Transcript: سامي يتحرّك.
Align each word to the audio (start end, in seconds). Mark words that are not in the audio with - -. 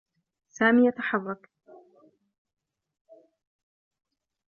سامي 0.49 0.87
يتحرّك. 0.87 1.49